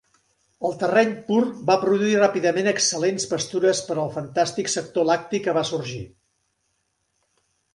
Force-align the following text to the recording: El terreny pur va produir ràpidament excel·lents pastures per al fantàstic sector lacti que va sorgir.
El 0.67 0.71
terreny 0.83 1.11
pur 1.27 1.41
va 1.67 1.75
produir 1.83 2.15
ràpidament 2.21 2.69
excel·lents 2.71 3.27
pastures 3.35 3.83
per 3.91 3.99
al 4.05 4.09
fantàstic 4.17 4.73
sector 4.77 5.07
lacti 5.11 5.43
que 5.45 5.55
va 5.59 5.67
sorgir. 5.75 6.03